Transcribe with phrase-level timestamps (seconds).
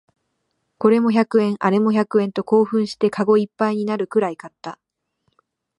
[0.79, 4.79] これも百円、あれも百円と興奮してカゴいっぱいになるくらい買った